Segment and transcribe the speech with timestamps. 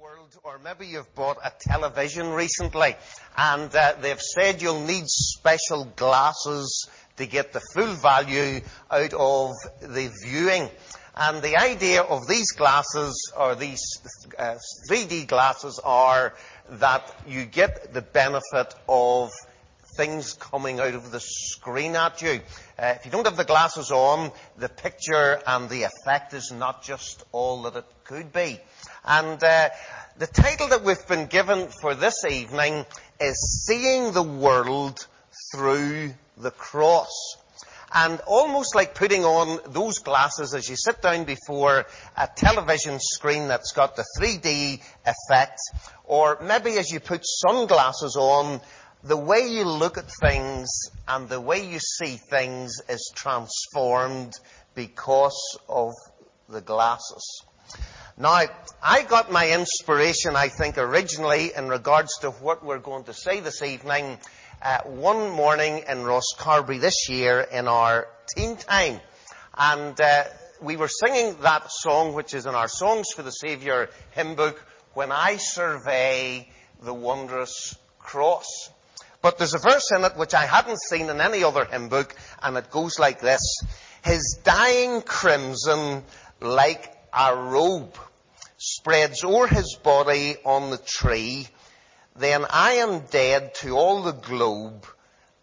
[0.00, 2.96] World, or maybe you've bought a television recently,
[3.36, 8.60] and uh, they've said you'll need special glasses to get the full value
[8.90, 10.68] out of the viewing.
[11.14, 13.82] And the idea of these glasses, or these
[14.36, 14.56] uh,
[14.90, 16.34] 3D glasses, are
[16.70, 19.30] that you get the benefit of
[19.96, 22.40] things coming out of the screen at you.
[22.78, 26.82] Uh, if you don't have the glasses on, the picture and the effect is not
[26.82, 28.58] just all that it could be.
[29.06, 29.68] And uh,
[30.16, 32.86] the title that we've been given for this evening
[33.20, 35.06] is Seeing the World
[35.52, 37.36] Through the Cross.
[37.92, 41.84] And almost like putting on those glasses as you sit down before
[42.16, 45.60] a television screen that's got the 3D effect,
[46.04, 48.62] or maybe as you put sunglasses on,
[49.02, 50.70] the way you look at things
[51.06, 54.32] and the way you see things is transformed
[54.74, 55.92] because of
[56.48, 57.44] the glasses.
[58.16, 58.42] Now,
[58.80, 63.40] I got my inspiration, I think, originally in regards to what we're going to say
[63.40, 64.18] this evening,
[64.62, 69.00] uh, one morning in Ross Rosscarbery this year in our teen time.
[69.58, 70.24] And uh,
[70.62, 74.64] we were singing that song, which is in our Songs for the Saviour hymn book,
[74.92, 76.48] When I Survey
[76.84, 78.70] the Wondrous Cross.
[79.22, 82.14] But there's a verse in it which I hadn't seen in any other hymn book,
[82.40, 83.42] and it goes like this.
[84.04, 86.04] His dying crimson
[86.40, 87.96] like a robe
[88.64, 91.46] spreads o'er his body on the tree,
[92.16, 94.86] then I am dead to all the globe,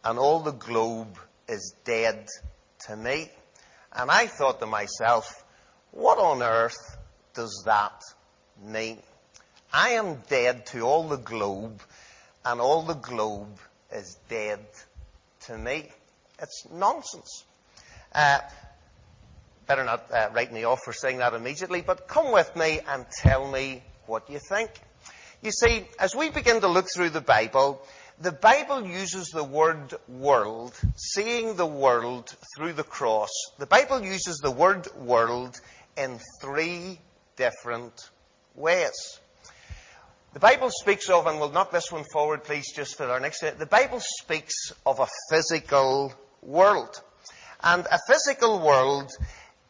[0.04, 2.28] and all the globe is dead
[2.88, 3.30] to me.
[3.94, 5.44] And I thought to myself,
[5.92, 6.98] what on earth
[7.36, 8.02] does that
[8.64, 8.98] mean?
[9.72, 11.80] I am dead to all the globe,
[12.44, 13.60] and all the globe
[13.94, 14.66] is dead
[15.42, 15.90] to me.
[16.42, 17.44] It's nonsense.
[18.16, 18.40] Uh,
[19.68, 23.06] better not uh, write me off for saying that immediately, but come with me and
[23.22, 24.70] tell me what you think.
[25.42, 27.82] You see, as we begin to look through the Bible,
[28.20, 33.32] the Bible uses the word world, seeing the world through the cross.
[33.58, 35.60] The Bible uses the word world
[35.98, 37.00] in three
[37.36, 37.94] different
[38.54, 39.20] ways.
[40.34, 43.42] The Bible speaks of, and we'll knock this one forward please just for our next,
[43.42, 47.02] the Bible speaks of a physical world.
[47.64, 49.12] And a physical world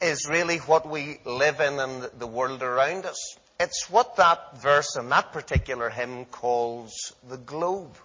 [0.01, 3.35] is really what we live in and the world around us.
[3.59, 7.95] It's what that verse in that particular hymn calls the globe.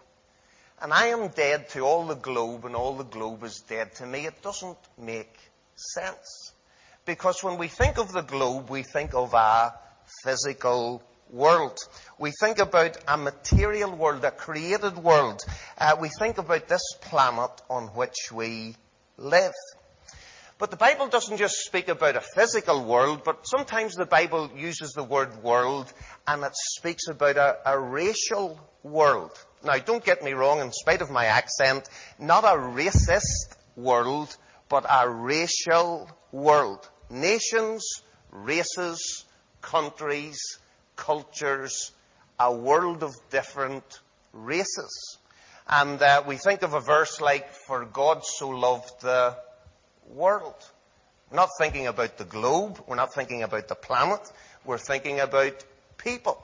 [0.82, 4.06] And I am dead to all the globe and all the globe is dead to
[4.06, 4.26] me.
[4.26, 5.34] It doesn't make
[5.74, 6.52] sense.
[7.06, 9.72] Because when we think of the globe, we think of a
[10.22, 11.78] physical world.
[12.18, 15.40] We think about a material world, a created world.
[15.78, 18.76] Uh, we think about this planet on which we
[19.16, 19.54] live.
[20.58, 24.92] But the Bible doesn't just speak about a physical world, but sometimes the Bible uses
[24.92, 25.92] the word world
[26.26, 29.32] and it speaks about a, a racial world.
[29.62, 31.86] Now, don't get me wrong, in spite of my accent,
[32.18, 34.34] not a racist world,
[34.70, 36.88] but a racial world.
[37.10, 37.86] Nations,
[38.30, 39.26] races,
[39.60, 40.38] countries,
[40.96, 41.92] cultures,
[42.40, 43.84] a world of different
[44.32, 45.18] races.
[45.68, 49.36] And uh, we think of a verse like, For God so loved the
[50.10, 50.54] world.
[51.30, 52.80] We're not thinking about the globe.
[52.86, 54.20] We're not thinking about the planet.
[54.64, 55.64] We're thinking about
[55.98, 56.42] people.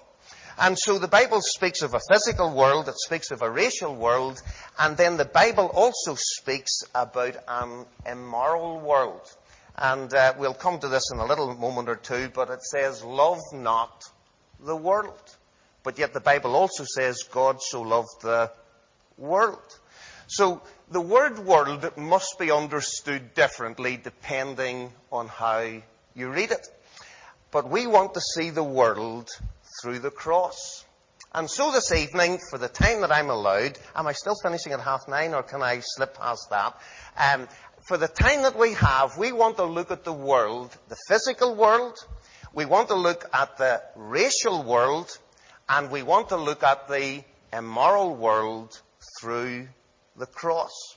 [0.59, 4.41] And so the Bible speaks of a physical world, it speaks of a racial world,
[4.79, 9.23] and then the Bible also speaks about an immoral world.
[9.77, 13.03] And uh, we'll come to this in a little moment or two, but it says,
[13.03, 14.05] love not
[14.61, 15.37] the world.
[15.83, 18.51] But yet the Bible also says God so loved the
[19.17, 19.79] world.
[20.27, 20.63] So
[20.93, 25.67] the word world must be understood differently depending on how
[26.15, 26.69] you read it.
[27.51, 29.31] But we want to see the world
[29.81, 30.85] through the cross.
[31.35, 34.81] And so this evening, for the time that I'm allowed, am I still finishing at
[34.81, 36.79] half nine or can I slip past that?
[37.17, 37.49] Um,
[37.89, 41.55] for the time that we have, we want to look at the world, the physical
[41.55, 41.97] world,
[42.53, 45.19] we want to look at the racial world,
[45.71, 48.79] and we want to look at the immoral world
[49.19, 49.69] through
[50.17, 50.97] the cross.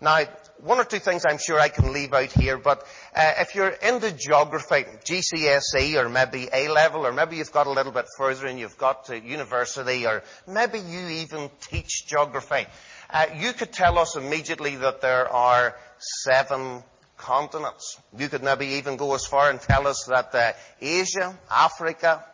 [0.00, 0.20] Now,
[0.58, 3.68] one or two things I'm sure I can leave out here, but uh, if you're
[3.68, 8.46] into geography, GCSE or maybe A level, or maybe you've got a little bit further
[8.46, 12.66] and you've got to university, or maybe you even teach geography,
[13.10, 16.82] uh, you could tell us immediately that there are seven
[17.16, 17.98] continents.
[18.16, 22.24] You could maybe even go as far and tell us that uh, Asia, Africa,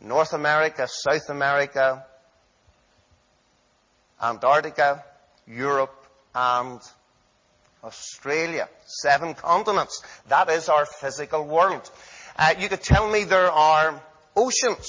[0.00, 2.04] North America, South America,
[4.22, 5.04] Antarctica,
[5.50, 5.94] Europe,
[6.34, 6.80] and
[7.82, 8.68] Australia.
[8.86, 10.02] Seven continents.
[10.28, 11.90] That is our physical world.
[12.36, 14.00] Uh, you could tell me there are
[14.36, 14.86] oceans.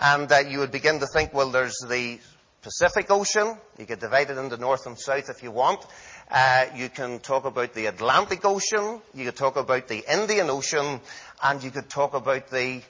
[0.00, 2.18] And uh, you would begin to think, well, there's the
[2.62, 3.56] Pacific Ocean.
[3.78, 5.84] You could divide it into north and south if you want.
[6.30, 9.00] Uh, you can talk about the Atlantic Ocean.
[9.14, 11.00] You could talk about the Indian Ocean.
[11.42, 12.82] And you could talk about the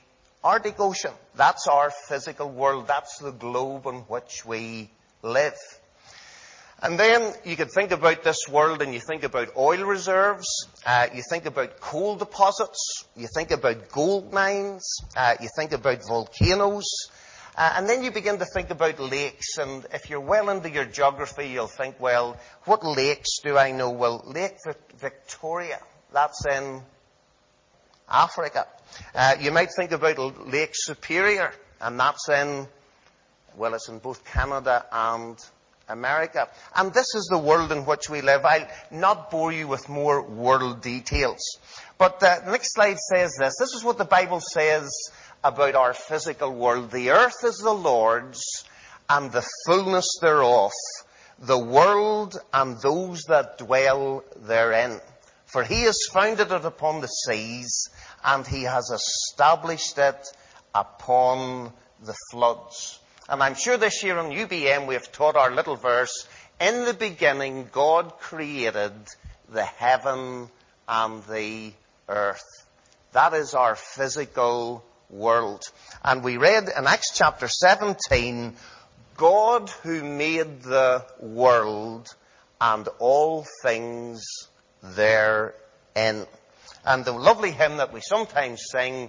[0.43, 1.13] Arctic Ocean.
[1.35, 2.87] That's our physical world.
[2.87, 4.91] That's the globe on which we
[5.23, 5.57] live.
[6.83, 10.49] And then you could think about this world and you think about oil reserves,
[10.85, 14.85] uh, you think about coal deposits, you think about gold mines,
[15.17, 16.91] uh, you think about volcanoes,
[17.57, 19.59] uh, and then you begin to think about lakes.
[19.59, 23.91] And if you're well into your geography, you'll think, well, what lakes do I know?
[23.91, 24.57] Well, Lake
[24.99, 25.79] Victoria,
[26.13, 26.83] that's in
[28.09, 28.67] Africa.
[29.15, 32.67] Uh, you might think about Lake Superior, and that's in,
[33.57, 35.39] well, it's in both Canada and
[35.89, 36.49] America.
[36.75, 38.45] And this is the world in which we live.
[38.45, 41.59] I'll not bore you with more world details.
[41.99, 43.55] But the next slide says this.
[43.59, 44.91] This is what the Bible says
[45.45, 46.91] about our physical world.
[46.91, 48.43] The earth is the Lord's
[49.09, 50.73] and the fullness thereof,
[51.39, 55.01] the world and those that dwell therein.
[55.47, 57.91] For he has founded it upon the seas
[58.25, 60.29] and he has established it
[60.75, 63.01] upon the floods.
[63.33, 66.29] And I'm sure this year on UBM we have taught our little verse,
[66.61, 68.93] in the beginning God created
[69.49, 70.51] the heaven
[70.87, 71.73] and the
[72.11, 72.67] earth.
[73.13, 75.63] That is our physical world.
[76.05, 78.55] And we read in Acts chapter 17,
[79.17, 82.15] God who made the world
[82.61, 84.23] and all things
[84.83, 86.27] therein.
[86.85, 89.09] And the lovely hymn that we sometimes sing,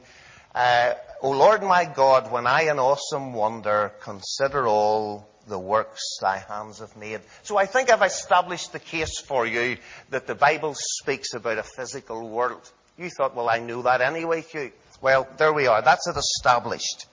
[0.56, 0.94] uh,
[1.24, 6.80] O Lord my God, when I in awesome wonder consider all the works thy hands
[6.80, 7.22] have made.
[7.44, 9.78] So I think I've established the case for you
[10.10, 12.70] that the Bible speaks about a physical world.
[12.98, 14.74] You thought, well, I knew that anyway, Hugh.
[15.00, 15.82] Well, there we are.
[15.82, 17.06] That's it established.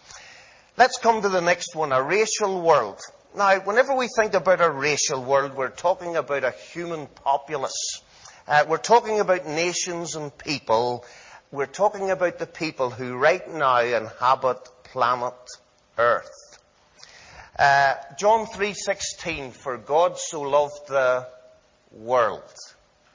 [0.77, 2.99] Let's come to the next one, a racial world.
[3.37, 8.03] Now, whenever we think about a racial world, we're talking about a human populace.
[8.49, 11.05] Uh, we're talking about nations and people
[11.53, 15.35] we're talking about the people who right now inhabit planet
[15.99, 16.59] Earth.
[17.59, 21.27] Uh, John 3:16 for God so loved the
[21.91, 22.55] world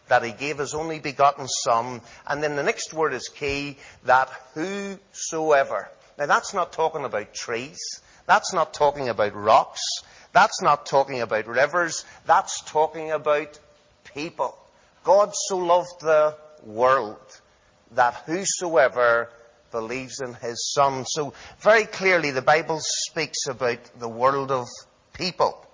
[0.09, 4.29] that he gave his only begotten son and then the next word is key that
[4.53, 5.89] whosoever.
[6.17, 7.79] Now that's not talking about trees.
[8.27, 9.81] That's not talking about rocks.
[10.33, 12.03] That's not talking about rivers.
[12.25, 13.57] That's talking about
[14.13, 14.57] people.
[15.05, 17.41] God so loved the world
[17.91, 19.29] that whosoever
[19.71, 21.05] believes in his son.
[21.05, 24.67] So very clearly the Bible speaks about the world of
[25.13, 25.65] people.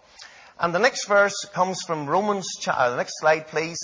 [0.59, 3.79] And the next verse comes from Romans, uh, the next slide please.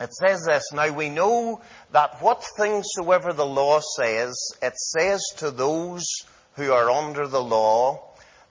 [0.00, 1.60] It says this, now we know
[1.92, 6.06] that what things soever the law says, it says to those
[6.54, 8.02] who are under the law,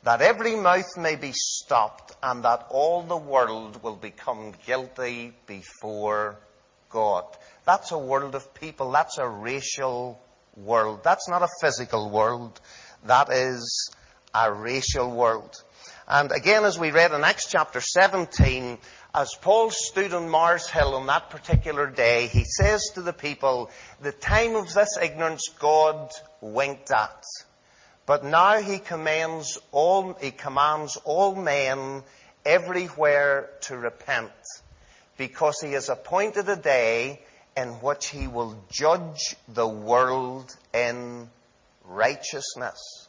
[0.04, 6.38] that every mouth may be stopped and that all the world will become guilty before
[6.90, 7.26] God.
[7.70, 8.90] That's a world of people.
[8.94, 10.20] That's a racial
[10.58, 11.04] world.
[11.04, 12.60] That's not a physical world.
[13.06, 13.92] That is
[14.34, 15.56] a racial world.
[16.08, 18.80] And again, as we read in Acts chapter 17,
[19.14, 23.70] as Paul stood on Mars Hill on that particular day, he says to the people,
[24.02, 26.10] the time of this ignorance God
[26.42, 27.24] winked at.
[28.08, 32.02] But now he commands all, he commands all men
[32.44, 34.32] everywhere to repent
[35.18, 37.22] because he has appointed a day
[37.60, 41.30] in which he will judge the world in
[41.86, 43.08] righteousness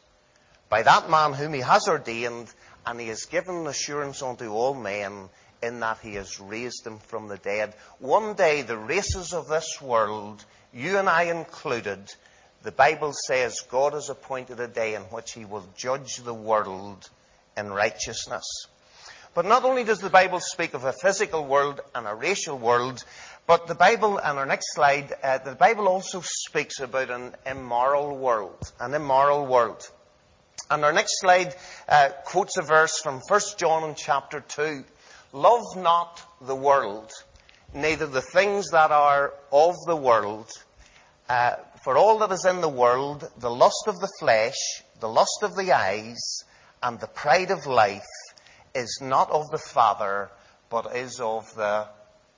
[0.71, 2.47] by that man whom he has ordained,
[2.85, 5.27] and he has given assurance unto all men
[5.61, 7.73] in that he has raised him from the dead.
[7.99, 11.99] One day, the races of this world, you and I included,
[12.63, 17.09] the Bible says God has appointed a day in which he will judge the world
[17.57, 18.45] in righteousness.
[19.33, 23.03] But not only does the Bible speak of a physical world and a racial world,
[23.47, 28.71] the Bible, and our next slide, uh, the Bible also speaks about an immoral world,
[28.79, 29.89] an immoral world.
[30.69, 31.53] And our next slide
[31.89, 34.83] uh, quotes a verse from 1 John in chapter 2.
[35.33, 37.11] Love not the world,
[37.73, 40.49] neither the things that are of the world.
[41.27, 44.57] Uh, for all that is in the world, the lust of the flesh,
[44.99, 46.43] the lust of the eyes,
[46.83, 48.01] and the pride of life
[48.75, 50.29] is not of the Father,
[50.69, 51.87] but is of the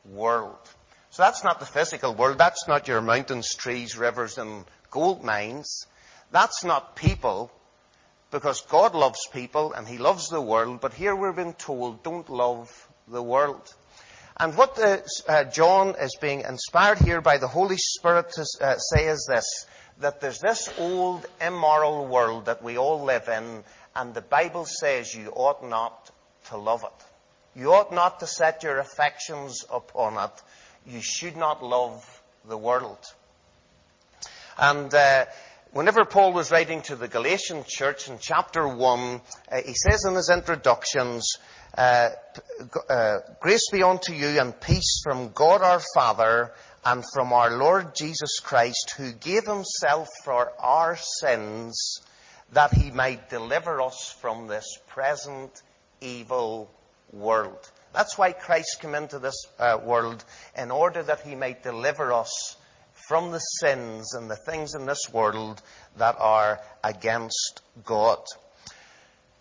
[0.05, 0.69] world.
[1.13, 2.39] So that's not the physical world.
[2.39, 5.85] That's not your mountains, trees, rivers, and gold mines.
[6.31, 7.51] That's not people,
[8.31, 10.81] because God loves people and He loves the world.
[10.81, 13.61] But here we're being told, don't love the world.
[14.37, 18.77] And what uh, uh, John is being inspired here by the Holy Spirit to uh,
[18.79, 19.67] say is this,
[19.99, 23.63] that there's this old immoral world that we all live in,
[23.95, 26.09] and the Bible says you ought not
[26.45, 27.59] to love it.
[27.59, 30.41] You ought not to set your affections upon it.
[30.85, 32.03] You should not love
[32.47, 32.99] the world.
[34.57, 35.25] And uh,
[35.71, 39.21] whenever Paul was writing to the Galatian church in chapter 1,
[39.51, 41.37] uh, he says in his introductions,
[41.77, 42.09] uh,
[42.89, 46.51] uh, Grace be unto you and peace from God our Father
[46.85, 52.01] and from our Lord Jesus Christ, who gave himself for our sins
[52.51, 55.61] that he might deliver us from this present
[56.01, 56.69] evil
[57.11, 57.71] world.
[57.93, 60.23] That's why Christ came into this uh, world
[60.57, 62.57] in order that he might deliver us
[63.07, 65.61] from the sins and the things in this world
[65.97, 68.19] that are against God.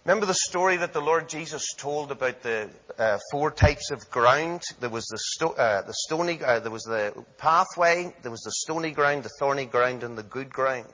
[0.05, 2.69] Remember the story that the Lord Jesus told about the
[2.99, 4.63] uh, four types of ground?
[4.81, 8.51] There was the, sto- uh, the stony, uh, there was the pathway, there was the
[8.51, 10.93] stony ground, the thorny ground, and the good ground.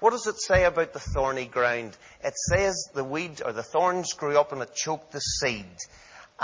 [0.00, 1.96] What does it say about the thorny ground?
[2.24, 5.76] It says the weed or the thorns grew up and it choked the seed.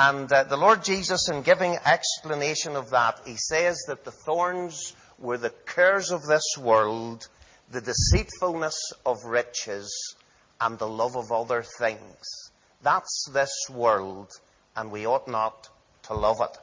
[0.00, 4.94] And uh, the Lord Jesus, in giving explanation of that, he says that the thorns
[5.18, 7.26] were the cares of this world,
[7.72, 10.14] the deceitfulness of riches,
[10.60, 12.52] and the love of other things.
[12.80, 14.30] That's this world,
[14.76, 15.68] and we ought not
[16.04, 16.56] to love it.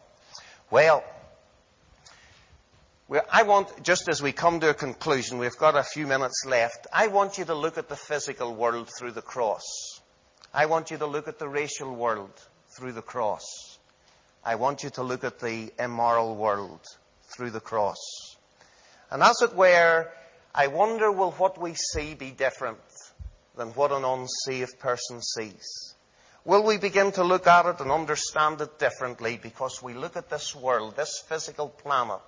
[0.71, 1.03] Well,
[3.29, 6.87] I want, just as we come to a conclusion, we've got a few minutes left,
[6.93, 9.99] I want you to look at the physical world through the cross.
[10.53, 12.31] I want you to look at the racial world
[12.77, 13.79] through the cross.
[14.43, 16.81] I want you to look at the immoral world
[17.35, 17.97] through the cross.
[19.09, 20.11] And as it were,
[20.53, 22.79] I wonder will what we see be different
[23.55, 25.95] than what an unsaved person sees?
[26.43, 30.29] Will we begin to look at it and understand it differently because we look at
[30.29, 32.21] this world, this physical planet,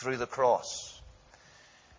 [0.00, 1.00] through the cross?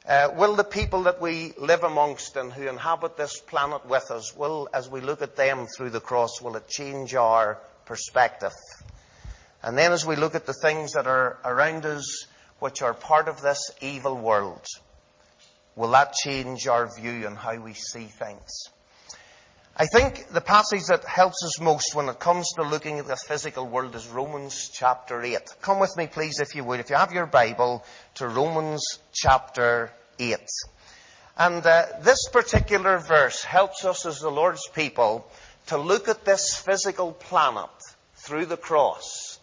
[0.08, 4.36] Uh, will the people that we live amongst and who inhabit this planet with us,
[4.36, 7.60] will, as we look at them through the cross, will it change our
[7.92, 8.54] perspective?
[9.62, 12.26] And then as we look at the things that are around us,
[12.60, 14.66] which are part of this evil world,
[15.76, 18.70] will that change our view on how we see things?
[19.76, 23.18] I think the passage that helps us most when it comes to looking at the
[23.18, 25.40] physical world is Romans chapter 8.
[25.62, 27.84] Come with me, please, if you would, if you have your Bible,
[28.16, 30.38] to Romans chapter 8.
[31.38, 35.30] And uh, this particular verse helps us as the Lord's people
[35.68, 37.70] to look at this physical planet
[38.24, 39.40] through the cross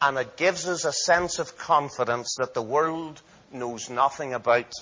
[0.00, 3.20] and it gives us a sense of confidence that the world
[3.52, 4.72] knows nothing about.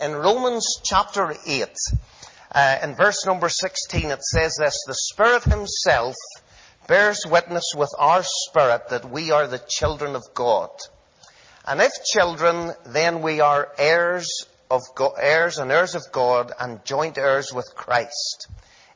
[0.00, 1.68] In Romans chapter 8,
[2.52, 6.14] uh, in verse number 16, it says this, the Spirit Himself
[6.86, 10.70] bears witness with our spirit that we are the children of God.
[11.66, 16.84] And if children, then we are heirs of God, heirs and heirs of God and
[16.84, 18.48] joint heirs with Christ.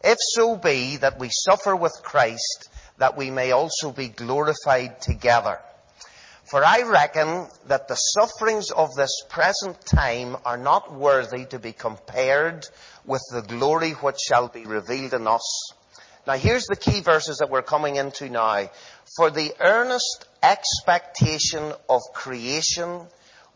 [0.05, 5.59] If so be that we suffer with Christ, that we may also be glorified together.
[6.51, 11.73] For I reckon that the sufferings of this present time are not worthy to be
[11.73, 12.67] compared
[13.05, 15.73] with the glory which shall be revealed in us.
[16.27, 18.71] Now here's the key verses that we're coming into now.
[19.17, 23.07] For the earnest expectation of creation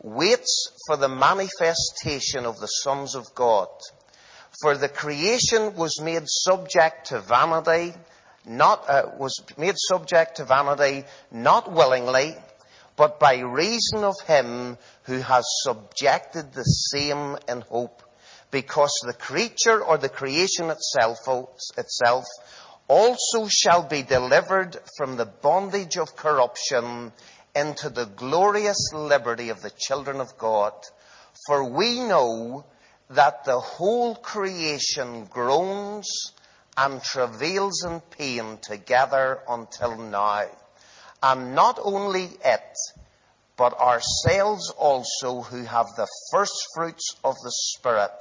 [0.01, 3.69] waits for the manifestation of the sons of God.
[4.61, 7.95] For the creation was made subject to vanity,
[8.45, 12.35] not, uh, was made subject to vanity, not willingly,
[12.95, 18.01] but by reason of him who has subjected the same in hope.
[18.51, 21.17] Because the creature or the creation itself,
[21.77, 22.25] itself
[22.87, 27.11] also shall be delivered from the bondage of corruption
[27.55, 30.73] into the glorious liberty of the children of God.
[31.47, 32.65] For we know
[33.09, 36.31] that the whole creation groans
[36.77, 40.45] and travails and pain together until now.
[41.21, 42.77] And not only it,
[43.55, 48.17] but ourselves also who have the first fruits of the Spirit,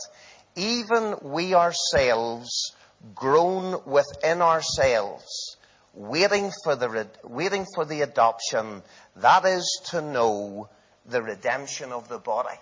[0.57, 2.73] even we ourselves
[3.15, 5.57] groan within ourselves,
[5.95, 8.83] waiting for the, waiting for the adoption,
[9.17, 10.69] that is to know
[11.07, 12.57] the redemption of the body.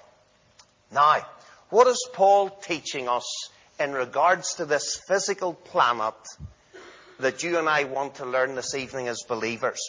[0.92, 1.26] Now,
[1.68, 6.14] what is Paul teaching us in regards to this physical planet
[7.18, 9.80] that you and I want to learn this evening as believers?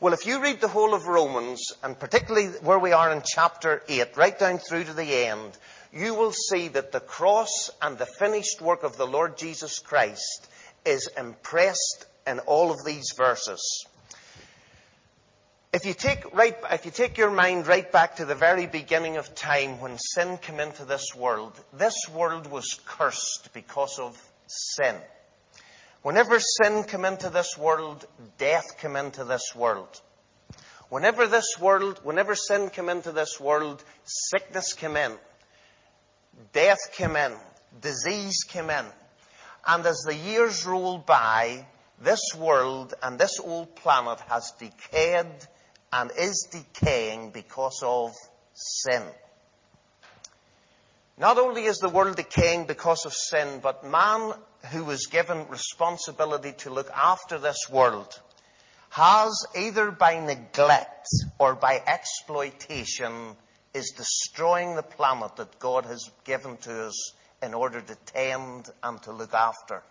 [0.00, 3.82] Well, if you read the whole of Romans, and particularly where we are in chapter
[3.88, 5.58] 8, right down through to the end,
[5.92, 10.48] you will see that the cross and the finished work of the Lord Jesus Christ
[10.84, 13.84] is impressed in all of these verses.
[15.72, 19.18] If you take right, if you take your mind right back to the very beginning
[19.18, 24.96] of time when sin came into this world, this world was cursed because of sin.
[26.02, 28.04] Whenever sin came into this world,
[28.36, 30.00] death came into this world.
[30.88, 35.12] Whenever this world, whenever sin came into this world, sickness came in,
[36.52, 37.32] death came in,
[37.80, 38.86] disease came in.
[39.68, 41.64] And as the years rolled by,
[42.00, 45.46] this world and this old planet has decayed
[45.92, 48.14] and is decaying because of
[48.54, 49.02] sin.
[51.18, 54.32] Not only is the world decaying because of sin, but man
[54.70, 58.20] who was given responsibility to look after this world
[58.90, 61.06] has either by neglect
[61.38, 63.36] or by exploitation
[63.72, 69.00] is destroying the planet that God has given to us in order to tend and
[69.02, 69.82] to look after.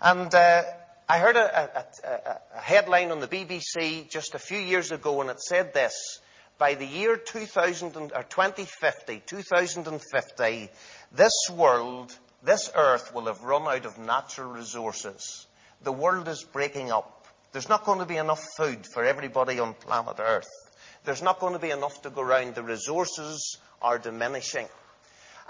[0.00, 0.62] And uh,
[1.10, 5.28] I heard a, a, a, headline on the BBC just a few years ago, and
[5.28, 6.20] it said this:
[6.56, 10.68] By the year 2000 or 2050, 2050,
[11.10, 15.48] this world, this Earth, will have run out of natural resources.
[15.82, 17.26] The world is breaking up.
[17.50, 20.70] There's not going to be enough food for everybody on planet Earth.
[21.02, 22.54] There's not going to be enough to go around.
[22.54, 24.68] The resources are diminishing.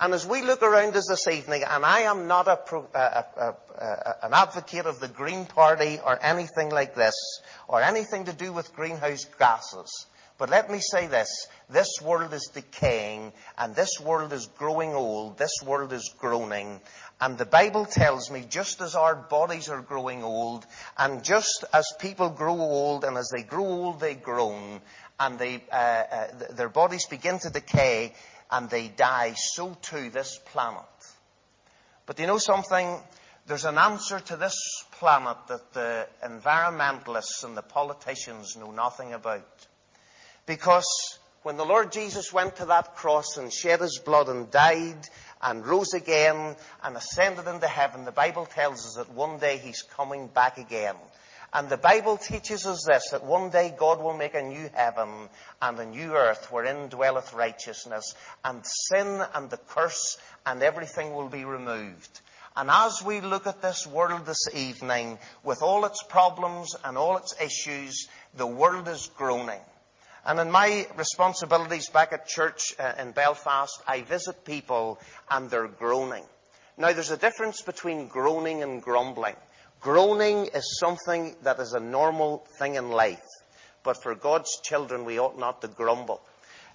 [0.00, 4.98] And as we look around us this evening, and I am not an advocate of
[4.98, 7.14] the Green Party or anything like this,
[7.68, 10.06] or anything to do with greenhouse gases,
[10.40, 11.48] but let me say this.
[11.68, 15.36] This world is decaying and this world is growing old.
[15.36, 16.80] This world is groaning.
[17.20, 20.64] And the Bible tells me just as our bodies are growing old
[20.96, 24.80] and just as people grow old and as they grow old they groan
[25.20, 28.14] and uh, uh, their bodies begin to decay,
[28.50, 30.82] and they die, so too this planet.
[32.06, 32.98] But you know something?
[33.46, 34.56] There's an answer to this
[34.92, 39.66] planet that the environmentalists and the politicians know nothing about.
[40.46, 45.08] Because when the Lord Jesus went to that cross and shed his blood and died
[45.42, 49.82] and rose again and ascended into heaven, the Bible tells us that one day he's
[49.82, 50.96] coming back again.
[51.52, 55.28] And the Bible teaches us this, that one day God will make a new heaven
[55.60, 61.28] and a new earth wherein dwelleth righteousness, and sin and the curse and everything will
[61.28, 62.20] be removed.
[62.56, 67.16] And as we look at this world this evening, with all its problems and all
[67.16, 69.60] its issues, the world is groaning.
[70.24, 75.66] And in my responsibilities back at church uh, in Belfast, I visit people and they're
[75.66, 76.24] groaning.
[76.76, 79.36] Now there's a difference between groaning and grumbling.
[79.80, 83.24] Groaning is something that is a normal thing in life.
[83.82, 86.20] But for God's children, we ought not to grumble.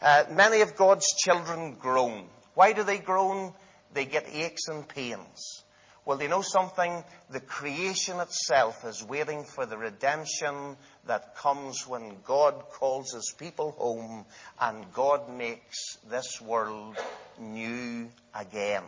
[0.01, 2.27] Uh, many of God's children groan.
[2.55, 3.53] Why do they groan?
[3.93, 5.63] They get aches and pains.
[6.05, 7.03] Well, you know something?
[7.31, 13.71] The creation itself is waiting for the redemption that comes when God calls his people
[13.71, 14.25] home
[14.59, 16.97] and God makes this world
[17.39, 18.83] new again.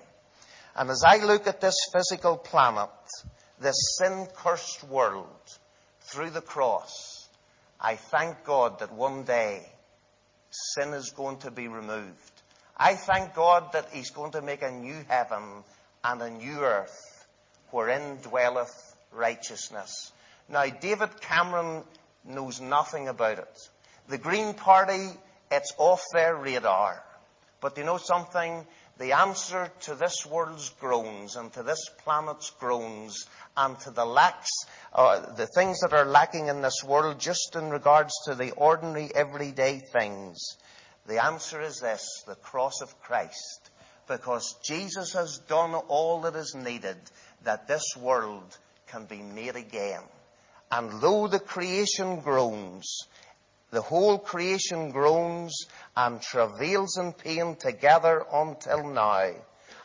[0.76, 2.90] And as I look at this physical planet,
[3.60, 5.28] this sin cursed world
[6.02, 7.28] through the cross,
[7.80, 9.66] I thank God that one day
[10.50, 12.42] sin is going to be removed.
[12.76, 15.64] I thank God that He's going to make a new heaven
[16.04, 17.28] and a new earth
[17.72, 20.12] wherein dwelleth righteousness.
[20.50, 21.84] Now, David Cameron
[22.24, 23.70] knows nothing about it.
[24.08, 25.10] The Green Party,
[25.52, 27.04] it's off their radar.
[27.60, 28.66] But you know something?
[28.98, 34.50] The answer to this world's groans and to this planet's groans and to the lacks,
[34.92, 39.12] uh, the things that are lacking in this world just in regards to the ordinary
[39.14, 40.58] everyday things.
[41.06, 43.70] The answer is this, the cross of Christ.
[44.08, 46.98] Because Jesus has done all that is needed
[47.44, 48.58] that this world
[48.88, 50.02] can be made again.
[50.72, 53.08] And though the creation groans,
[53.72, 59.32] the whole creation groans and travails in pain together until now.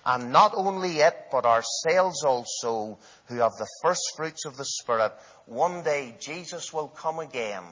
[0.05, 5.13] And not only it, but ourselves also, who have the first fruits of the Spirit,
[5.47, 7.63] one day Jesus will come again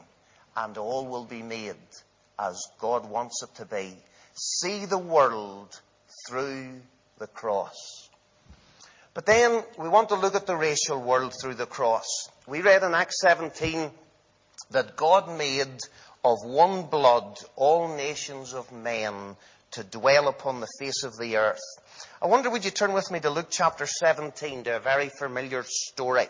[0.57, 1.75] and all will be made
[2.39, 3.97] as God wants it to be.
[4.35, 5.81] See the world
[6.29, 6.81] through
[7.19, 8.09] the cross.
[9.13, 12.07] But then we want to look at the racial world through the cross.
[12.47, 13.91] We read in Acts 17
[14.71, 15.79] that God made
[16.25, 19.37] of one blood all nations of men
[19.73, 21.61] to dwell upon the face of the earth.
[22.21, 25.65] I wonder would you turn with me to Luke chapter 17 to a very familiar
[25.65, 26.27] story.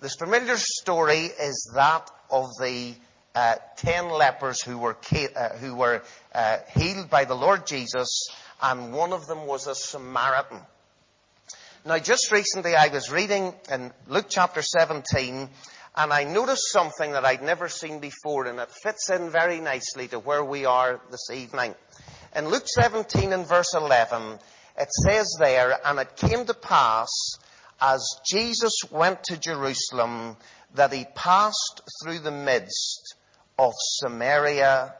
[0.00, 2.94] This familiar story is that of the
[3.34, 4.96] uh, ten lepers who were,
[5.36, 6.02] uh, who were
[6.34, 8.28] uh, healed by the Lord Jesus,
[8.62, 10.60] and one of them was a Samaritan.
[11.84, 15.48] Now, just recently I was reading in Luke chapter 17,
[15.96, 20.08] And I noticed something that I'd never seen before, and it fits in very nicely
[20.08, 21.74] to where we are this evening.
[22.34, 24.38] In Luke 17 and verse 11,
[24.78, 27.08] it says there, And it came to pass,
[27.80, 30.36] as Jesus went to Jerusalem,
[30.74, 33.14] that he passed through the midst
[33.58, 34.94] of Samaria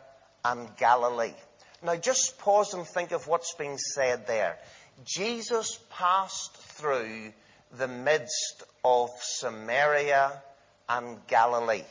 [0.47, 1.35] and Galilee.
[1.83, 4.57] Now just pause and think of what's being said there.
[5.05, 7.35] Jesus passed through
[7.77, 10.43] the midst of Samaria
[10.89, 11.85] and Galilee.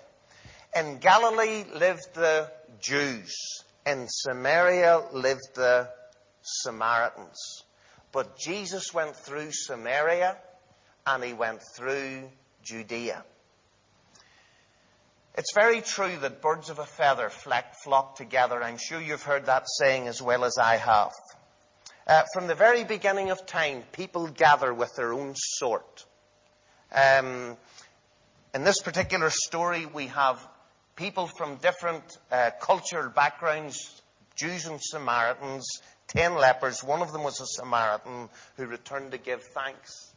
[0.75, 3.36] In Galilee lived the Jews.
[3.86, 5.89] In Samaria lived the
[6.41, 7.63] Samaritans.
[8.12, 10.38] But Jesus went through Samaria
[11.05, 12.29] and he went through
[12.63, 13.23] Judea.
[15.38, 18.63] It's very true that birds of a feather flock together.
[18.63, 21.12] I'm sure you've heard that saying as well as I have.
[22.08, 26.05] Uh, from the very beginning of time, people gather with their own sort.
[26.93, 27.58] Um,
[28.56, 30.39] in this particular story, we have
[30.96, 34.02] people from different uh, cultural backgrounds,
[34.38, 36.82] Jews and Samaritans, ten lepers.
[36.82, 40.13] One of them was a Samaritan who returned to give thanks.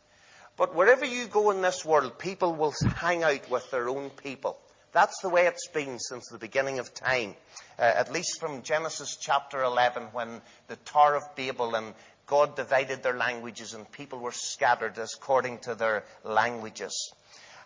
[0.56, 4.56] But wherever you go in this world, people will hang out with their own people.
[4.92, 7.34] That's the way it's been since the beginning of time.
[7.76, 11.92] Uh, at least from Genesis chapter 11 when the Tower of Babel and
[12.26, 17.12] God divided their languages and people were scattered according to their languages.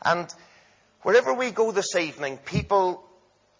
[0.04, 0.34] And
[1.02, 3.04] wherever we go this evening, people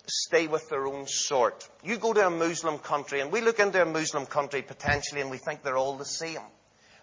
[0.07, 1.69] stay with their own sort.
[1.85, 5.31] You go to a Muslim country and we look into a Muslim country potentially and
[5.31, 6.41] we think they're all the same.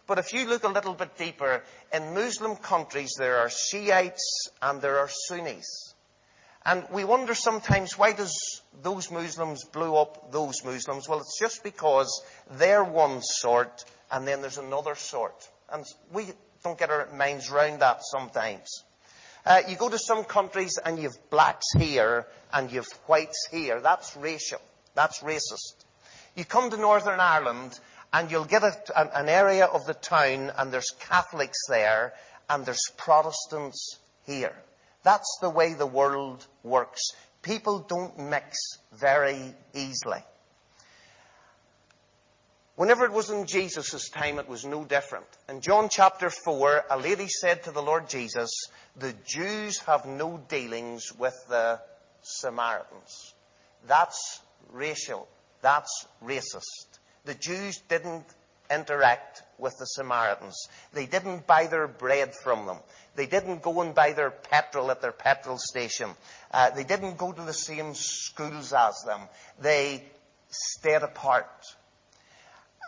[0.07, 4.81] But if you look a little bit deeper, in Muslim countries there are Shiites and
[4.81, 5.93] there are Sunnis.
[6.65, 11.07] And we wonder sometimes why does those Muslims blow up those Muslims?
[11.07, 15.49] Well, it's just because they're one sort and then there's another sort.
[15.71, 16.27] And we
[16.63, 18.83] don't get our minds round that sometimes.
[19.45, 23.79] Uh, you go to some countries and you've blacks here and you've whites here.
[23.79, 24.61] That's racial.
[24.95, 25.85] That's racist.
[26.35, 27.79] You come to Northern Ireland
[28.11, 28.63] and you'll get
[28.95, 32.13] an area of the town and there's Catholics there
[32.49, 34.55] and there's Protestants here.
[35.03, 37.01] That's the way the world works.
[37.41, 38.57] People don't mix
[38.93, 40.23] very easily.
[42.79, 45.25] Whenever it was in Jesus' time, it was no different.
[45.49, 48.49] In John chapter 4, a lady said to the Lord Jesus,
[48.95, 51.81] the Jews have no dealings with the
[52.21, 53.33] Samaritans.
[53.85, 54.39] That's
[54.71, 55.27] racial.
[55.61, 56.99] That's racist.
[57.25, 58.23] The Jews didn't
[58.71, 60.69] interact with the Samaritans.
[60.93, 62.77] They didn't buy their bread from them.
[63.17, 66.11] They didn't go and buy their petrol at their petrol station.
[66.49, 69.19] Uh, they didn't go to the same schools as them.
[69.59, 70.05] They
[70.49, 71.75] stayed apart.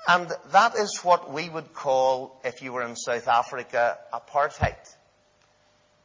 [0.08, 4.76] And that is what we would call, if you were in South Africa, apartheid.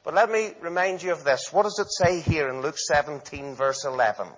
[0.05, 1.53] But let me remind you of this.
[1.53, 4.29] What does it say here in Luke 17 verse 11?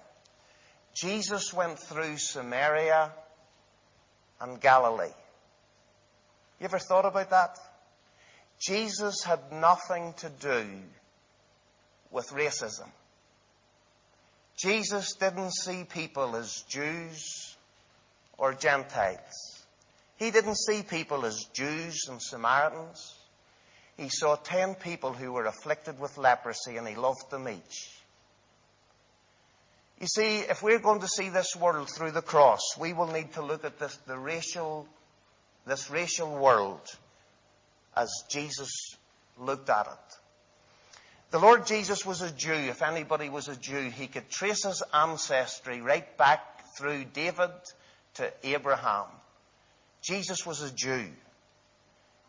[0.95, 3.13] Jesus went through Samaria
[4.41, 5.13] and Galilee.
[6.59, 7.59] You ever thought about that?
[8.59, 10.67] Jesus had nothing to do
[12.11, 12.89] with racism.
[14.57, 17.38] Jesus didn't see people as Jews
[18.39, 19.63] or Gentiles.
[20.17, 23.15] He didn't see people as Jews and Samaritans.
[23.97, 27.91] He saw ten people who were afflicted with leprosy and he loved them each.
[30.01, 33.33] You see, if we're going to see this world through the cross, we will need
[33.35, 34.87] to look at this, the racial,
[35.67, 36.81] this racial world
[37.97, 38.71] as Jesus
[39.37, 40.17] looked at it.
[41.31, 42.53] The Lord Jesus was a Jew.
[42.53, 47.51] If anybody was a Jew, he could trace his ancestry right back through David
[48.15, 49.07] to Abraham.
[50.03, 51.07] Jesus was a Jew.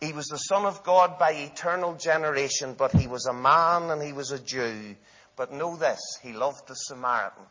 [0.01, 4.01] He was the Son of God by eternal generation, but he was a man and
[4.01, 4.95] he was a Jew.
[5.35, 7.43] But know this, he loved the Samaritan.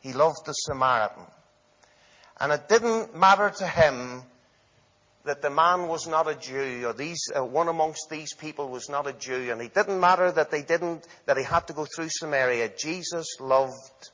[0.00, 1.24] He loved the Samaritan.
[2.40, 4.22] And it didn't matter to him
[5.24, 8.88] that the man was not a Jew, or these, uh, one amongst these people was
[8.88, 11.84] not a Jew, and it didn't matter that they didn't, that he had to go
[11.84, 12.70] through Samaria.
[12.76, 14.10] Jesus loved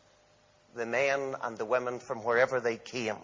[0.79, 3.19] the men and the women from wherever they came.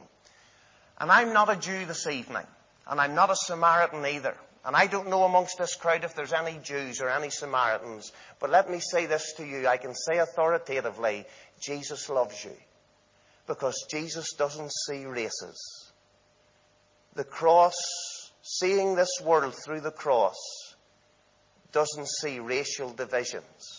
[1.01, 2.47] And I'm not a Jew this evening,
[2.87, 4.37] and I'm not a Samaritan either.
[4.67, 8.51] And I don't know amongst this crowd if there's any Jews or any Samaritans, but
[8.51, 9.67] let me say this to you.
[9.67, 11.27] I can say authoritatively,
[11.61, 12.57] Jesus loves you.
[13.47, 15.85] Because Jesus doesn't see races
[17.15, 17.75] the cross,
[18.43, 20.37] seeing this world through the cross,
[21.73, 23.74] doesn't see racial divisions.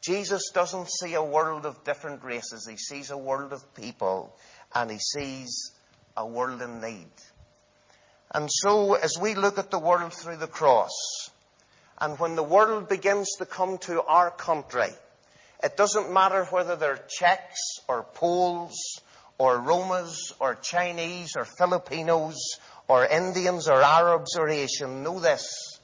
[0.00, 2.66] Jesus doesn't see a world of different races.
[2.66, 4.34] He sees a world of people
[4.74, 5.72] and he sees
[6.16, 7.10] a world in need.
[8.32, 10.92] And so as we look at the world through the cross,
[12.00, 14.88] And when the world begins to come to our country,
[15.62, 19.00] it doesn't matter whether they're Czechs or Poles
[19.36, 22.38] or Romas or Chinese or Filipinos
[22.88, 25.02] or Indians or Arabs or Asian.
[25.02, 25.78] Know this.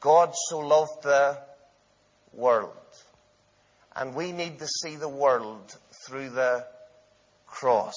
[0.00, 1.38] God so loved the
[2.32, 2.74] world.
[4.00, 6.64] And we need to see the world through the
[7.46, 7.94] cross.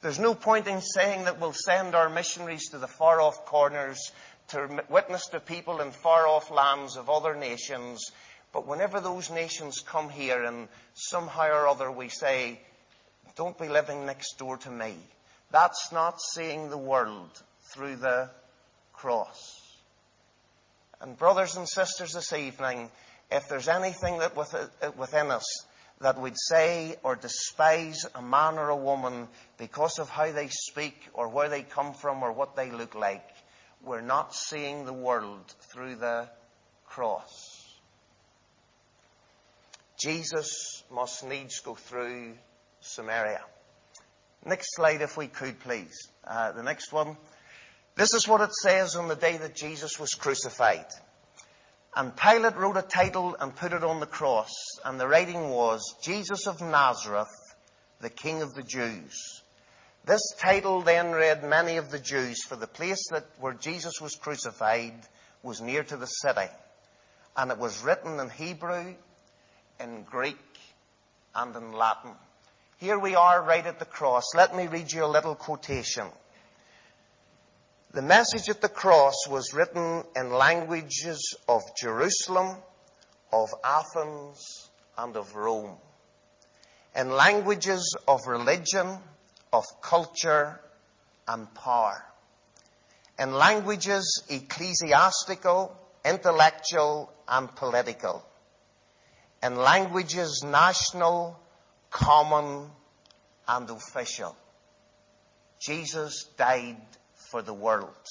[0.00, 4.00] There's no point in saying that we'll send our missionaries to the far off corners
[4.48, 8.00] to witness to people in far off lands of other nations.
[8.50, 12.58] But whenever those nations come here and somehow or other we say,
[13.36, 14.94] don't be living next door to me.
[15.50, 17.42] That's not seeing the world
[17.74, 18.30] through the
[18.94, 19.60] cross.
[21.02, 22.90] And brothers and sisters this evening,
[23.32, 24.36] if there's anything that
[24.96, 25.66] within us
[26.00, 30.96] that we'd say or despise a man or a woman because of how they speak
[31.14, 33.24] or where they come from or what they look like,
[33.84, 36.28] we're not seeing the world through the
[36.86, 37.58] cross.
[40.02, 42.34] Jesus must needs go through
[42.80, 43.40] Samaria.
[44.44, 46.08] Next slide, if we could, please.
[46.26, 47.16] Uh, the next one.
[47.94, 50.86] This is what it says on the day that Jesus was crucified.
[51.94, 54.50] And Pilate wrote a title and put it on the cross,
[54.84, 57.28] and the writing was, Jesus of Nazareth,
[58.00, 59.42] the King of the Jews.
[60.04, 64.14] This title then read many of the Jews, for the place that where Jesus was
[64.14, 64.94] crucified
[65.42, 66.48] was near to the city.
[67.36, 68.94] And it was written in Hebrew,
[69.78, 70.38] in Greek,
[71.34, 72.12] and in Latin.
[72.78, 74.34] Here we are right at the cross.
[74.34, 76.08] Let me read you a little quotation.
[77.92, 82.56] The message at the cross was written in languages of Jerusalem,
[83.30, 85.76] of Athens, and of Rome.
[86.96, 88.98] In languages of religion,
[89.52, 90.58] of culture
[91.28, 92.02] and power.
[93.18, 98.24] In languages ecclesiastical, intellectual, and political.
[99.42, 101.38] In languages national,
[101.90, 102.70] common,
[103.46, 104.34] and official.
[105.60, 106.80] Jesus died
[107.32, 108.06] for the world.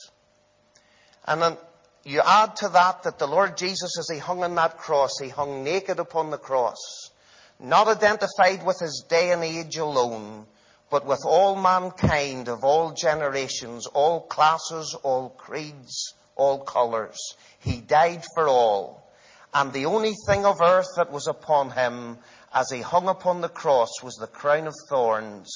[1.25, 1.57] And then
[2.03, 5.29] you add to that that the Lord Jesus, as he hung on that cross, he
[5.29, 7.11] hung naked upon the cross,
[7.59, 10.47] not identified with his day and age alone,
[10.89, 17.17] but with all mankind of all generations, all classes, all creeds, all colours.
[17.59, 19.07] He died for all.
[19.53, 22.17] And the only thing of earth that was upon him
[22.53, 25.53] as he hung upon the cross was the crown of thorns,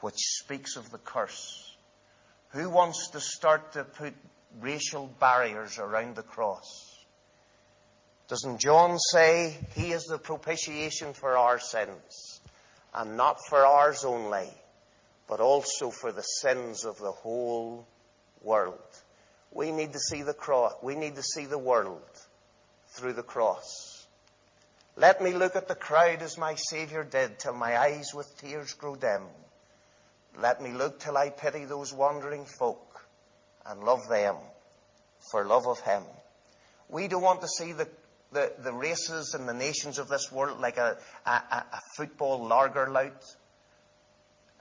[0.00, 1.69] which speaks of the curse.
[2.50, 4.14] Who wants to start to put
[4.60, 6.86] racial barriers around the cross?
[8.28, 12.40] Doesn't John say he is the propitiation for our sins?
[12.94, 14.48] and not for ours only,
[15.28, 17.86] but also for the sins of the whole
[18.42, 18.78] world.
[19.52, 20.74] We need to see the cross.
[20.82, 22.02] We need to see the world
[22.88, 24.06] through the cross.
[24.96, 28.74] Let me look at the crowd as my Saviour did till my eyes with tears
[28.74, 29.22] grow dim.
[30.38, 33.06] Let me look till I pity those wandering folk
[33.66, 34.36] and love them
[35.30, 36.02] for love of Him.
[36.88, 37.88] We don't want to see the
[38.32, 42.88] the, the races and the nations of this world like a, a, a football lager
[42.88, 43.24] lout.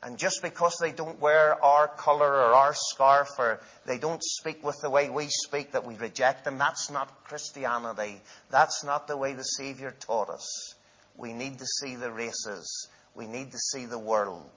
[0.02, 4.64] And just because they don't wear our colour or our scarf or they don't speak
[4.64, 8.22] with the way we speak that we reject them, that's not Christianity.
[8.50, 10.74] That's not the way the Saviour taught us.
[11.18, 12.88] We need to see the races.
[13.14, 14.50] We need to see the world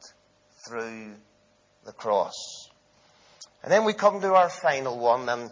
[0.67, 1.15] through
[1.85, 2.69] the cross.
[3.63, 5.51] And then we come to our final one, and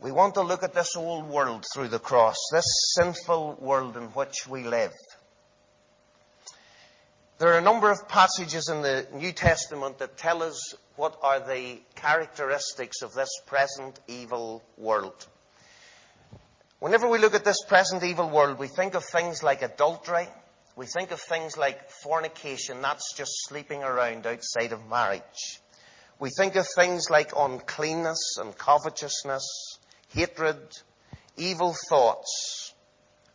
[0.00, 4.04] we want to look at this old world through the cross, this sinful world in
[4.08, 4.92] which we live.
[7.38, 11.40] There are a number of passages in the New Testament that tell us what are
[11.40, 15.26] the characteristics of this present evil world.
[16.78, 20.28] Whenever we look at this present evil world, we think of things like adultery.
[20.74, 22.82] We think of things like fornication.
[22.82, 25.60] That's just sleeping around outside of marriage.
[26.18, 29.78] We think of things like uncleanness and covetousness
[30.14, 30.58] hatred,
[31.36, 32.74] evil thoughts.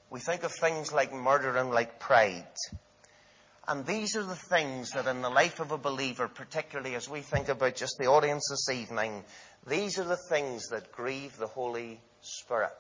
[0.09, 2.45] We think of things like murder and like pride.
[3.67, 7.21] And these are the things that in the life of a believer, particularly as we
[7.21, 9.25] think about just the audience this evening,
[9.65, 12.71] these are the things that grieve the Holy Spirit.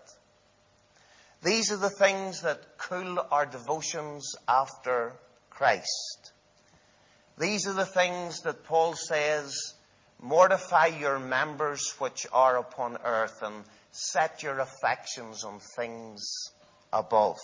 [1.43, 5.13] These are the things that cool our devotions after
[5.49, 6.31] Christ.
[7.37, 9.73] These are the things that Paul says,
[10.19, 16.51] mortify your members which are upon earth and set your affections on things
[16.91, 17.37] above.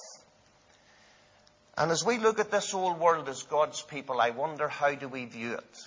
[1.77, 5.07] And as we look at this old world as God's people, I wonder how do
[5.07, 5.77] we view it?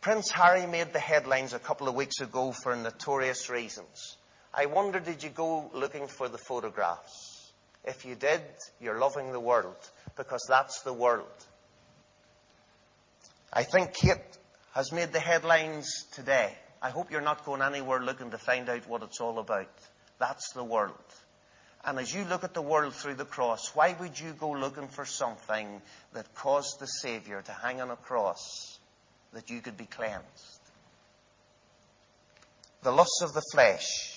[0.00, 4.16] Prince Harry made the headlines a couple of weeks ago for notorious reasons.
[4.56, 7.52] I wonder did you go looking for the photographs?
[7.84, 8.40] If you did,
[8.80, 9.76] you're loving the world
[10.16, 11.26] because that's the world.
[13.52, 14.18] I think Kate
[14.72, 16.52] has made the headlines today.
[16.80, 19.70] I hope you're not going anywhere looking to find out what it's all about.
[20.18, 20.94] That's the world.
[21.84, 24.88] And as you look at the world through the cross, why would you go looking
[24.88, 25.82] for something
[26.14, 28.78] that caused the Savior to hang on a cross
[29.32, 30.60] that you could be cleansed?
[32.82, 34.13] The lusts of the flesh,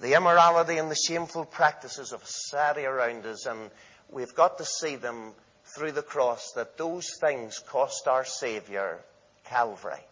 [0.00, 3.70] the immorality and the shameful practices of society around us, and
[4.10, 5.32] we've got to see them
[5.64, 8.98] through the cross that those things cost our Savior
[9.44, 10.04] Calvary.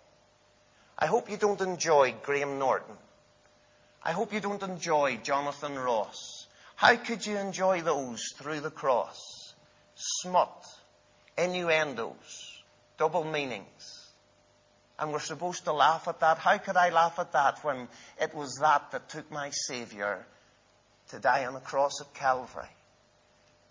[0.99, 2.97] I hope you don't enjoy Graham Norton.
[4.03, 6.47] I hope you don't enjoy Jonathan Ross.
[6.77, 9.55] How could you enjoy those through the cross?
[9.95, 10.65] Smut,
[11.39, 12.63] innuendos,
[12.99, 13.96] double meanings.
[14.99, 16.39] And we're supposed to laugh at that.
[16.39, 17.89] How could I laugh at that when
[18.21, 20.25] it was that that took my Savior
[21.11, 22.65] to die on the cross at Calvary?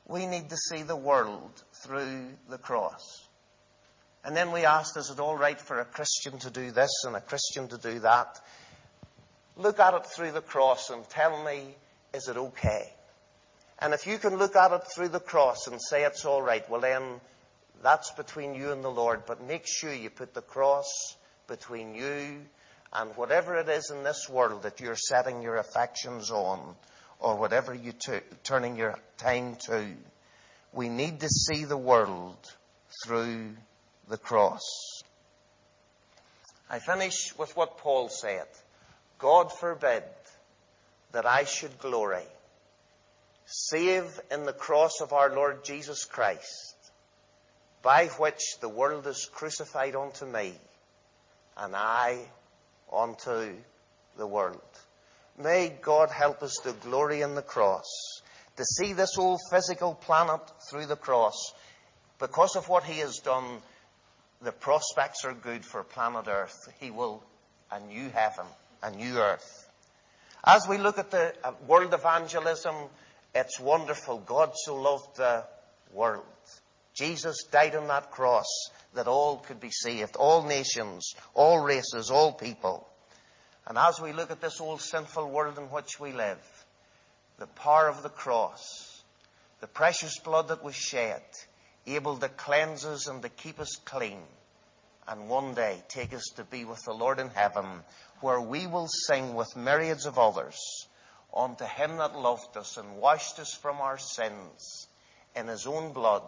[0.08, 3.26] We need to see the world through the cross.
[4.24, 7.16] And then we asked, is it all right for a Christian to do this and
[7.16, 8.40] a Christian to do that?
[9.58, 11.76] Look at it through the cross and tell me,
[12.14, 12.92] is it okay?
[13.80, 16.68] And if you can look at it through the cross and say it's all right,
[16.70, 17.20] well then
[17.84, 19.24] that's between you and the Lord.
[19.26, 21.16] But make sure you put the cross
[21.48, 22.42] between you
[22.94, 26.76] and whatever it is in this world that you're setting your affections on
[27.20, 29.86] or whatever you're turning your time to.
[30.74, 32.38] We need to see the world
[33.06, 33.52] through
[34.08, 35.02] the cross.
[36.70, 38.48] I finish with what Paul said.
[39.20, 40.04] God forbid
[41.12, 42.26] that I should glory
[43.46, 46.75] save in the cross of our Lord Jesus Christ,
[47.86, 50.56] by which the world is crucified unto me,
[51.56, 52.18] and I
[52.92, 53.54] unto
[54.18, 54.60] the world.
[55.38, 57.86] May God help us to glory in the cross,
[58.58, 61.54] to see this old physical planet through the cross.
[62.18, 63.62] Because of what He has done,
[64.42, 66.58] the prospects are good for planet Earth.
[66.80, 67.22] He will
[67.72, 68.48] a new heaven,
[68.82, 69.70] a new earth.
[70.44, 72.76] As we look at the uh, world evangelism,
[73.36, 74.18] it's wonderful.
[74.20, 75.44] God so loved the
[75.94, 76.26] world.
[76.96, 78.48] Jesus died on that cross
[78.94, 80.16] that all could be saved.
[80.16, 82.88] All nations, all races, all people.
[83.68, 86.66] And as we look at this old sinful world in which we live,
[87.38, 89.04] the power of the cross,
[89.60, 91.22] the precious blood that was shed,
[91.86, 94.22] able to cleanse us and to keep us clean,
[95.08, 97.66] and one day take us to be with the Lord in heaven,
[98.22, 100.88] where we will sing with myriads of others
[101.36, 104.88] unto him that loved us and washed us from our sins
[105.36, 106.24] in his own blood,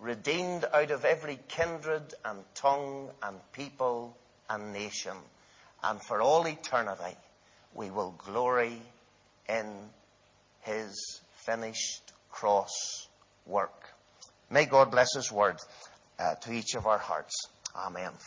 [0.00, 4.16] redeemed out of every kindred and tongue and people
[4.48, 5.16] and nation.
[5.82, 7.16] And for all eternity,
[7.74, 8.80] we will glory
[9.48, 9.66] in
[10.62, 13.08] his finished cross
[13.46, 13.90] work.
[14.50, 15.56] May God bless his word
[16.18, 17.34] uh, to each of our hearts.
[17.74, 18.12] Amen.